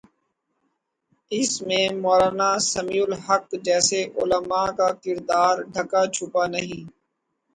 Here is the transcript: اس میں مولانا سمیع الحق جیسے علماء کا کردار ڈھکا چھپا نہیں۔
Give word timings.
اس 1.31 1.51
میں 1.67 1.85
مولانا 2.03 2.49
سمیع 2.71 3.03
الحق 3.07 3.45
جیسے 3.65 3.99
علماء 4.19 4.67
کا 4.77 4.89
کردار 5.03 5.55
ڈھکا 5.73 6.01
چھپا 6.15 6.43
نہیں۔ 6.53 6.81